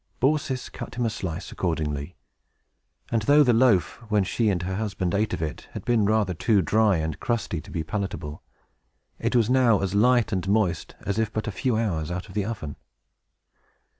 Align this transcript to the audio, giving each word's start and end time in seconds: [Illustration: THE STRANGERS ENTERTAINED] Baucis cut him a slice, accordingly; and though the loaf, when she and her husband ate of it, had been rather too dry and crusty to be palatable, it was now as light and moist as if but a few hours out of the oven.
[Illustration: 0.23 0.55
THE 0.55 0.57
STRANGERS 0.57 0.63
ENTERTAINED] 0.63 0.93
Baucis 0.95 0.95
cut 0.95 0.99
him 0.99 1.05
a 1.05 1.09
slice, 1.11 1.51
accordingly; 1.51 2.15
and 3.11 3.21
though 3.21 3.43
the 3.43 3.53
loaf, 3.53 4.01
when 4.09 4.23
she 4.23 4.49
and 4.49 4.63
her 4.63 4.77
husband 4.77 5.13
ate 5.13 5.31
of 5.35 5.43
it, 5.43 5.69
had 5.73 5.85
been 5.85 6.05
rather 6.07 6.33
too 6.33 6.63
dry 6.63 6.97
and 6.97 7.19
crusty 7.19 7.61
to 7.61 7.69
be 7.69 7.83
palatable, 7.83 8.41
it 9.19 9.35
was 9.35 9.47
now 9.47 9.79
as 9.79 9.93
light 9.93 10.31
and 10.31 10.49
moist 10.49 10.95
as 11.01 11.19
if 11.19 11.31
but 11.31 11.45
a 11.47 11.51
few 11.51 11.77
hours 11.77 12.09
out 12.09 12.27
of 12.27 12.33
the 12.33 12.45
oven. 12.45 12.77